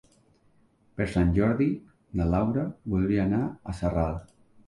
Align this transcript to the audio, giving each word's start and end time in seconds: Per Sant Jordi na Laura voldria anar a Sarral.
Per 0.99 1.05
Sant 1.15 1.33
Jordi 1.35 1.67
na 2.21 2.27
Laura 2.31 2.65
voldria 2.95 3.27
anar 3.27 3.45
a 3.73 3.79
Sarral. 3.83 4.19